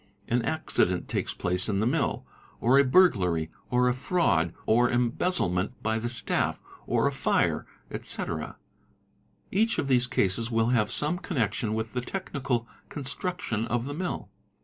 An 0.27 0.41
accident 0.41 1.07
takes 1.07 1.31
place 1.31 1.69
in 1.69 1.79
the 1.79 1.85
mill, 1.85 2.25
or 2.59 2.79
a 2.79 2.83
burglary, 2.83 3.51
or 3.69 3.87
a 3.87 3.93
fraud 3.93 4.51
or 4.65 4.89
embezzlement 4.89 5.83
by 5.83 5.99
the 5.99 6.09
staff, 6.09 6.59
or 6.87 7.05
a 7.05 7.11
fire, 7.11 7.67
etc. 7.91 8.57
Hach 9.53 9.77
of 9.77 9.87
these 9.87 10.07
cases 10.07 10.49
will 10.49 10.69
have 10.69 10.89
some 10.89 11.19
connection 11.19 11.75
with 11.75 11.93
the 11.93 12.01
technical 12.01 12.67
constructio 12.89 13.65
a 13.65 13.67
of 13.67 13.85
the 13.85 13.93
mill. 13.93 14.31